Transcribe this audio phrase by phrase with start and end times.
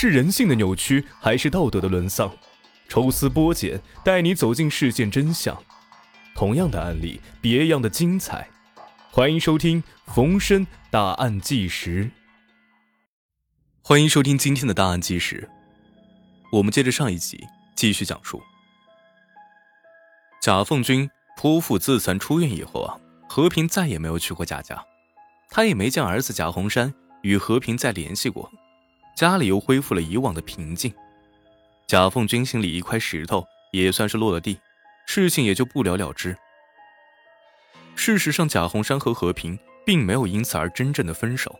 [0.00, 2.30] 是人性的扭曲，还是道德的沦丧？
[2.88, 5.60] 抽丝剥茧，带你走进事件真相。
[6.36, 8.48] 同样的案例，别样的精彩。
[9.10, 12.08] 欢迎收听冯生大案纪实。
[13.82, 15.50] 欢迎收听今天的大案纪实。
[16.52, 17.44] 我们接着上一集
[17.74, 18.40] 继续讲述。
[20.40, 24.80] 贾凤军剖腹自残出院以后啊，和平再也没有去过贾家，
[25.50, 28.48] 他也没见儿子贾红山与和平再联系过，
[29.18, 30.94] 家里又恢复了以往的平静。
[31.88, 34.56] 贾凤军心里一块石头也算是落了地，
[35.08, 36.36] 事情也就不了了之。
[37.96, 41.58] 事实上，贾红山和和平并没有因此而真正的分手，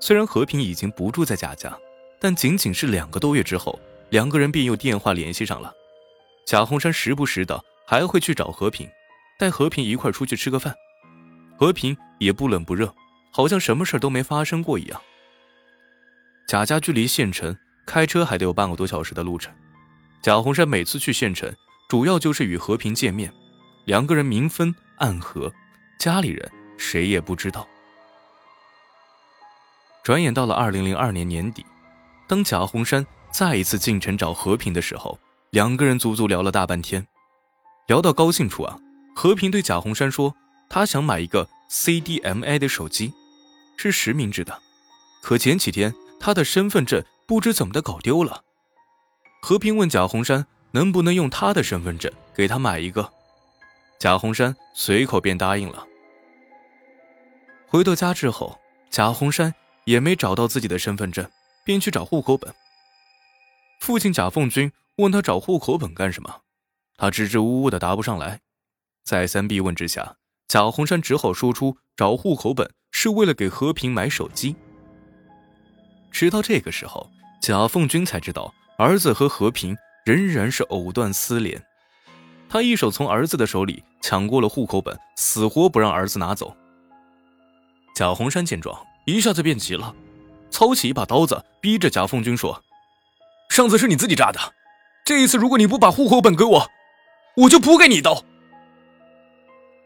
[0.00, 1.72] 虽然和平已经不住在贾家，
[2.18, 3.78] 但仅仅是两个多月之后，
[4.10, 5.72] 两个人便又电话联系上了。
[6.44, 8.88] 贾红山时不时的还会去找和平，
[9.38, 10.74] 带和平一块出去吃个饭，
[11.56, 12.92] 和平也不冷不热，
[13.30, 15.00] 好像什么事都没发生过一样。
[16.48, 19.54] 贾家距离县城开车还得有半个多小时的路程，
[20.22, 21.54] 贾洪山每次去县城，
[21.90, 23.30] 主要就是与和平见面，
[23.84, 25.52] 两个人明分暗合，
[25.98, 27.68] 家里人谁也不知道。
[30.02, 31.66] 转眼到了二零零二年年底，
[32.26, 35.20] 当贾洪山再一次进城找和平的时候。
[35.50, 37.06] 两个人足足聊了大半天，
[37.86, 38.78] 聊到高兴处啊，
[39.16, 40.36] 和平对贾洪山说
[40.68, 43.14] ：“他想买一个 CDMA 的手机，
[43.78, 44.60] 是实名制的，
[45.22, 48.44] 可前几天他的身份证不知怎么的搞丢了。”
[49.42, 53.12] 和平问贾红山能不能用他的身份证给他买一个，
[53.98, 55.86] 贾红山随口便答应了。
[57.66, 58.58] 回到家之后，
[58.90, 61.30] 贾红山也没找到自己的身份证，
[61.64, 62.54] 便去找户口本。
[63.80, 64.72] 父亲贾凤军。
[64.98, 66.40] 问他找户口本干什么？
[66.96, 68.40] 他支支吾吾的答不上来。
[69.04, 70.16] 再三逼问之下，
[70.48, 74.56] 贾红山只好说出找户口本是为了给和平买手机。
[76.18, 77.08] 直到这个时候，
[77.40, 81.62] 贾凤军才知道儿子和和平仍然是藕断丝连。
[82.48, 86.56] 他一手从儿子的手里抢过了户口本，死活不让儿子拿走。
[87.94, 89.94] 贾洪山见状，一下子变急了，
[90.50, 92.64] 操起一把刀子，逼着贾凤军说
[93.48, 94.40] ：“上次是你自己炸的。”
[95.06, 96.68] 这一次，如果你不把户口本给我，
[97.36, 98.24] 我就补给你一刀。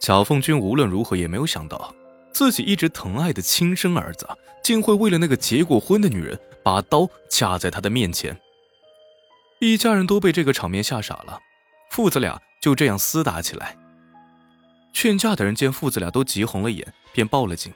[0.00, 1.94] 贾凤军无论如何也没有想到，
[2.32, 4.28] 自己一直疼爱的亲生儿子，
[4.62, 8.36] 竟会为了那个结过婚的女人，把刀架在他的面前。
[9.60, 11.38] 一家人都被这个场面吓傻了，
[11.90, 13.76] 父子俩就这样厮打起来。
[14.92, 17.72] 劝架的人见父子俩都急红了眼，便报了警。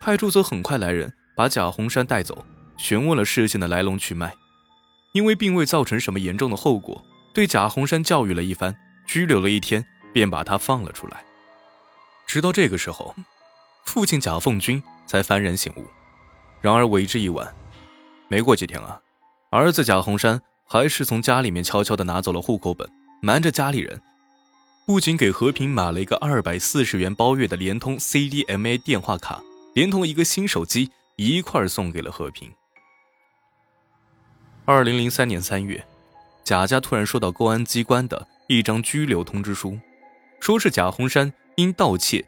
[0.00, 2.44] 派出所很快来人，把贾洪山带走，
[2.76, 4.34] 询问了事情的来龙去脉。
[5.12, 7.02] 因为并未造成什么严重的后果，
[7.34, 11.24] 对贾洪山教育了一番，拘留了一天，便把他放了出来。
[12.26, 13.14] 直到这个时候，
[13.88, 15.86] 父亲贾凤军才幡然醒悟。
[16.60, 17.54] 然而为之一晚，
[18.28, 19.00] 没过几天啊，
[19.48, 22.86] 儿子贾洪山还是从家里面悄悄地拿走了户口本，
[23.22, 23.98] 瞒着家里人，
[24.86, 29.42] 不仅给和平买了一个二百四十元包月的联通 CDMA 电话卡，
[29.74, 32.52] 连同一个新手机一块送给了和平。
[34.66, 35.82] 二零零三年三月，
[36.44, 39.78] 贾家突然收到公安机关的一张拘留通知书，
[40.40, 42.22] 说是贾洪山因盗窃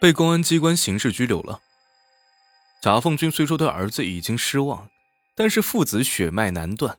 [0.00, 1.60] 被公安机关刑事拘留了。
[2.82, 4.88] 贾凤军虽说对儿子已经失望，
[5.36, 6.98] 但是父子血脉难断。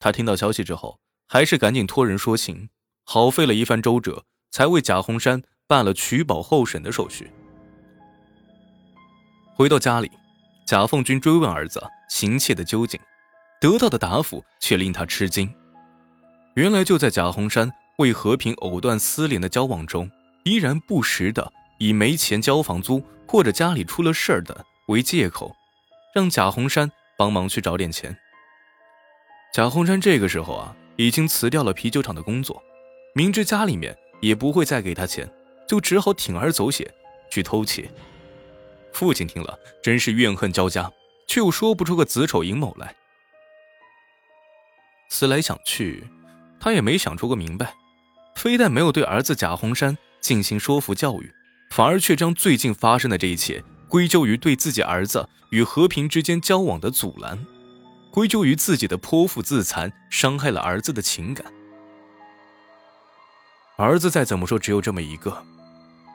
[0.00, 0.98] 他听到消息之后，
[1.28, 2.70] 还是赶紧托人说情，
[3.04, 7.30] 耗费了一番周折，才为贾红山办了取保候审的手续。
[9.54, 10.10] 回到家里，
[10.66, 12.98] 贾凤军追问儿子行窃的究竟。
[13.60, 15.52] 得到的答复却令他吃惊，
[16.54, 20.08] 原来就在贾红山为和平藕断丝连的交往中，
[20.44, 25.54] 依然不时的以没钱交房租或者家里出了事儿的为借口，
[26.14, 28.16] 让贾洪山帮忙去找点钱。
[29.54, 32.62] 贾洪山这个时候啊，已经辞掉了啤酒厂的工作，
[33.14, 35.28] 明知家里面也不会再给他钱，
[35.66, 36.86] 就只好铤而走险
[37.30, 37.90] 去偷窃。
[38.92, 40.90] 父亲听了真是怨恨交加，
[41.26, 42.94] 却又说不出个子丑寅卯来。
[45.08, 46.04] 思来想去，
[46.60, 47.72] 他也没想出个明白，
[48.34, 51.32] 非但没有对儿子贾洪山进行说服教育，
[51.70, 57.38] 反而却将最近发生的这一切归咎于对自己儿子与和平之间交往的阻拦，
[58.10, 61.46] 归咎于自己的泼妇自残伤害了儿子的情感。
[63.76, 65.44] 儿子再怎么说只有这么一个，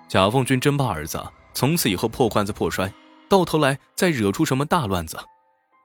[0.09, 1.23] 贾凤军真怕儿子
[1.53, 2.93] 从此以后破罐子破摔，
[3.29, 5.17] 到头来再惹出什么大乱子，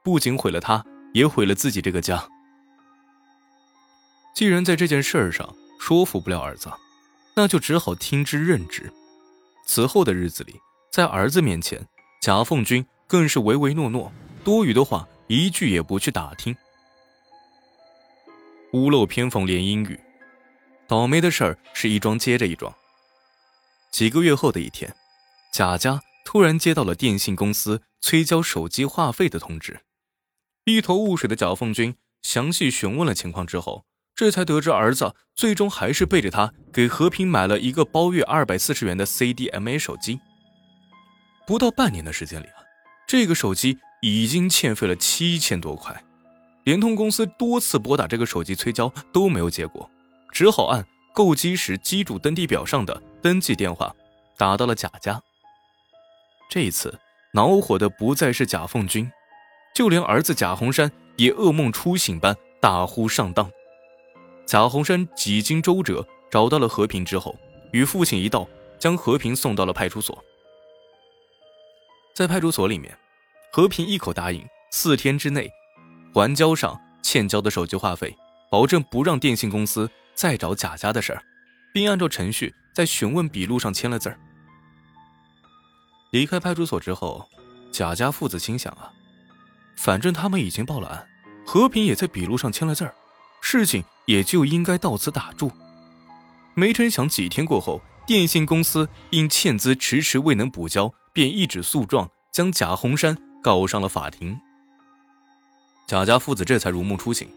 [0.03, 0.83] 不仅毁了他，
[1.13, 2.27] 也毁了自己这个家。
[4.35, 6.69] 既然在这件事上说服不了儿子，
[7.35, 8.91] 那就只好听之任之。
[9.71, 10.59] 此后的日子里，
[10.91, 11.87] 在儿子面前，
[12.23, 14.11] 贾凤军更是唯唯诺诺，
[14.43, 16.55] 多余的话一句也不去打听。
[18.73, 19.99] 屋漏偏逢连阴雨，
[20.87, 22.75] 倒霉的事儿是一桩接着一桩。
[23.91, 24.91] 几个月后的一天，
[25.53, 29.81] 贾家突然接到了电信公司催交手机话费的通知。
[30.65, 33.85] 一头雾水的贾凤军详细询问了情况之后，
[34.19, 40.19] 这才得知儿子最终还是背着他给和平买了一个包月二百四十元的 CDMA 手机。
[41.47, 42.59] 不到半年的时间里啊，
[43.07, 46.03] 这个手机已经欠费了七千多块。
[46.65, 49.89] 联通公司多次拨打这个手机催交都没有结果，
[50.33, 50.85] 只好按
[51.15, 53.95] 购机时机主登记表上的登记电话
[54.37, 55.21] 打到了贾家。
[56.49, 56.99] 这一次
[57.31, 59.09] 恼火的不再是贾凤军，
[59.73, 63.49] 就连儿子贾红山也噩梦初醒般大呼上当。
[64.49, 67.37] 贾洪山几经周折找到了和平之后，
[67.71, 68.49] 与父亲一道
[68.79, 70.25] 将和平送到了派出所。
[72.15, 72.97] 在派出所里面，
[73.51, 75.47] 和平一口答应四天之内。
[76.15, 78.17] 还交上欠交的手机话费，
[78.49, 81.21] 保证不让电信公司再找贾家的事儿，
[81.71, 84.19] 并按照程序在询问笔录上签了字儿。
[86.09, 87.23] 离开派出所之后，
[87.71, 88.91] 贾家父子心想啊，
[89.77, 91.07] 反正他们已经报了案，
[91.45, 92.95] 和平也在笔录上签了字儿，
[93.41, 95.51] 事情也就应该到此打住。
[96.53, 104.39] 没成想几天过后，电信公司因欠资迟迟未能补交，便一纸诉状将贾洪山告上了法庭。
[105.87, 107.27] 贾家父子这才如梦初醒，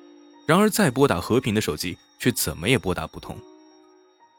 [0.47, 3.37] 然而再拨打和平的手机，却怎么也拨打不通。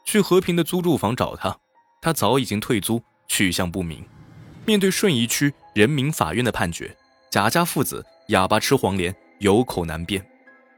[0.04, 1.56] 去和平的租住房找他，
[2.02, 4.04] 他早已经退租，去向不明。
[4.66, 6.96] 面对顺义区人民法院的判决，
[7.30, 10.24] 贾家父子哑巴吃黄连，有口难辩，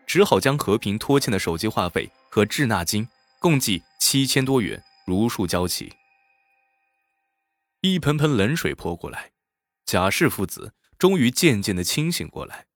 [0.07, 3.09] 只好将和平拖欠的手机话费和滞纳金
[3.41, 5.93] 共计七千多元如数交齐。
[7.83, 9.33] 一盆盆冷水泼过来，
[9.85, 12.67] 贾氏父子终于渐渐的清醒过来。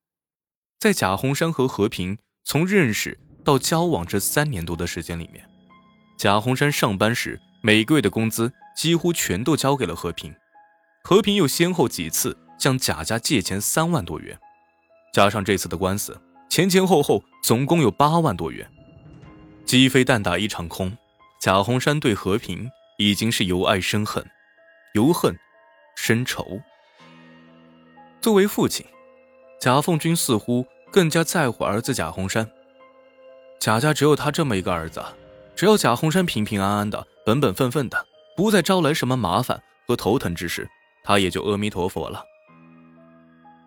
[0.79, 5.49] 在贾洪山和和平从认识到交往这三年多的时间里面，
[6.19, 10.35] 贾洪山上班时每个月的工资几乎全都交给了和平，
[11.05, 14.39] 和平又先后几次向贾家借钱三万多元，
[15.13, 18.69] 加上这次的官司，前前后后总共有八万多元，
[19.65, 20.95] 鸡飞蛋打一场空。
[21.41, 22.69] 贾洪山对和平
[22.99, 24.23] 已经是由爱生恨，
[24.95, 25.35] 由恨
[25.97, 26.61] 生仇。
[28.21, 28.85] 作为父亲。
[29.61, 32.51] 贾凤军似乎更加在乎儿子贾洪山。
[33.61, 35.05] 贾家只有他这么一个儿子，
[35.55, 40.67] 只要贾洪山平平安安的、本本分分的，不再招来什么麻烦和头疼之事，
[41.05, 42.25] 他也就阿弥陀佛了。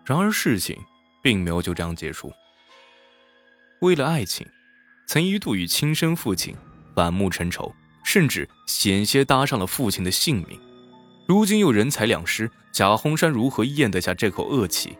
[0.04, 0.76] 然而事情
[1.22, 2.32] 并没有就这样结束。
[3.84, 4.46] 为了爱情，
[5.06, 6.56] 曾一度与亲生父亲
[6.94, 10.58] 反目成仇，甚至险些搭上了父亲的性命。
[11.26, 14.96] 如今又人财两失，贾红山如何咽得下这口恶气？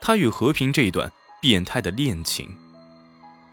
[0.00, 1.12] 他与和平这一段
[1.42, 2.48] 变态的恋情，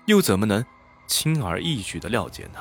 [0.06, 0.66] 又怎么能
[1.06, 2.60] 轻而易举的了结呢？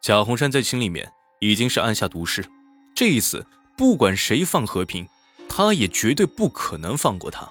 [0.00, 2.42] 贾红山在心里面已经是暗下毒誓，
[2.94, 5.06] 这一次不管谁放和平，
[5.50, 7.46] 他也绝对不可能放过他，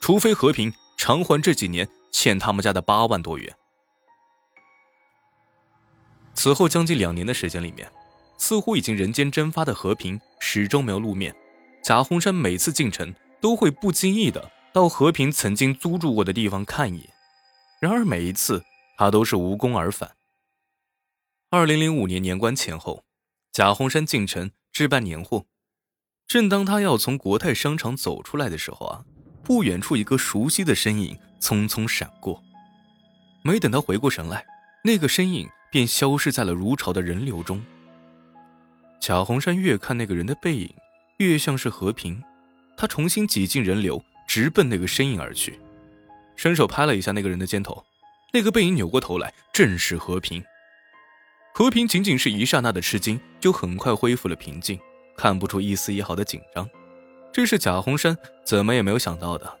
[0.00, 3.56] 除非和平偿还这几年欠他们家的八万多元。
[6.34, 7.90] 此后将近两年的时间里面，
[8.36, 11.34] 似乎已经人间蒸发的和平始终没有露面。
[11.82, 13.14] 贾洪山每次进城。
[13.38, 17.10] 都会不经意的到和平曾经租住过的地方看一眼，
[17.80, 18.64] 然而每一次
[18.96, 20.16] 他都是无功而返。
[21.50, 23.04] 二零零五年年关前后，
[23.52, 25.46] 贾洪山进城置办年货，
[26.26, 29.04] 正当他要从国泰商场走出来的时候啊，
[29.46, 32.42] 不远处一个熟悉的身影匆匆闪过，
[33.42, 34.44] 没等他回过神来，
[34.82, 37.64] 那个身影便消失在了如潮的人流中。
[38.98, 40.74] 贾红山越看那个人的背影，
[41.18, 42.20] 越像是和平。
[42.76, 45.60] 他重新挤进人流，直奔那个身影而去，
[46.34, 47.84] 伸手拍了一下那个人的肩头，
[48.32, 50.42] 那个背影扭过头来，正是和平。
[51.54, 54.76] 和平仅仅是一刹那的吃惊，就很快恢复了平静，
[55.16, 56.68] 看不出一丝一毫的紧张。
[57.36, 58.16] 这是贾红山
[58.46, 59.58] 怎么也没有想到的。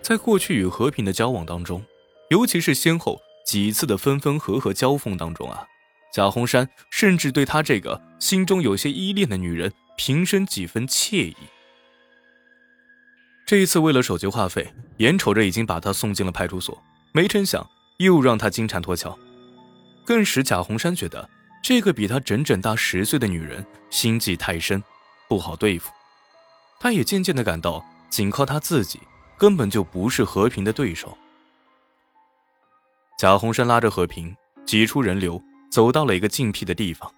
[0.00, 1.84] 在过去与和平的交往当中，
[2.30, 5.66] 尤其是先后几次的分分合合交锋当中啊，
[6.10, 11.36] 贾红山甚至对他这个心中有些依恋的女人平生几分惬意。
[13.46, 19.14] 这一次，为了手机话费，眼瞅着已经把他送进了派出所，没成想又让他金蝉脱壳，
[20.02, 21.28] 更使贾红山觉得
[21.62, 24.82] 这个比他整整大十岁的女人心计太深，
[25.28, 25.90] 不好对付。
[26.80, 29.00] 他也渐渐的感到，仅靠他自己
[29.36, 31.16] 根本就不是和平的对手。
[33.18, 37.12] 贾洪山拉着和平挤出人流，走到了一个静僻的地方。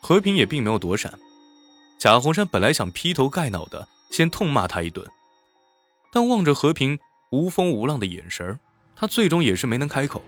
[0.00, 1.12] 和平也并没有躲闪，
[1.98, 3.86] 贾洪山本来想劈头盖脑的。
[4.10, 5.06] 先痛骂他一顿。
[6.10, 6.98] 但望着和平
[7.30, 8.58] 无风无浪的眼神
[8.96, 10.22] 他最终也是没能开口。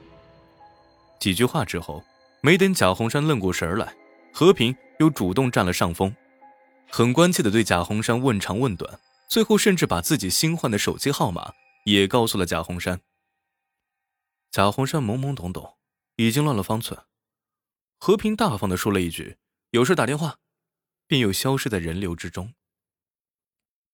[1.18, 2.04] 几句话之后，
[2.42, 3.94] 没等贾红山愣过神来，
[4.34, 6.14] 和平又主动占了上风，
[6.92, 11.52] 很关切的对贾红山问长问短，最后甚至把自己新换的手机号码
[11.84, 13.00] 也告诉了贾红山。
[14.50, 15.78] 贾红山懵懵懂懂，
[16.16, 17.00] 已经乱了方寸。
[17.98, 19.38] 和平大方的说了一句
[19.70, 20.40] ：“有事打电话”，
[21.06, 22.54] 便又消失在人流之中。